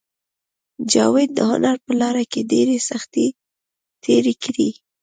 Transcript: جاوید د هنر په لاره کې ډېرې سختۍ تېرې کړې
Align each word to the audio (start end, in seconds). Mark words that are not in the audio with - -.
جاوید 0.91 1.29
د 1.35 1.39
هنر 1.49 1.75
په 1.85 1.91
لاره 2.01 2.23
کې 2.31 2.41
ډېرې 2.51 2.77
سختۍ 2.89 3.27
تېرې 4.03 4.33
کړې 4.43 4.69